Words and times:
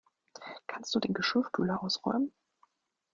Kannst 0.65 0.95
du 0.95 0.99
den 0.99 1.13
Geschirrspüler 1.13 1.83
ausräumen? 1.83 2.33